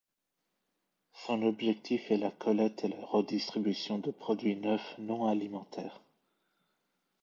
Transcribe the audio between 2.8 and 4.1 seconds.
et la redistribution de